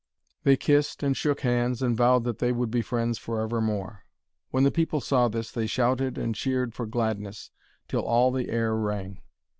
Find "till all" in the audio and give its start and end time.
7.87-8.31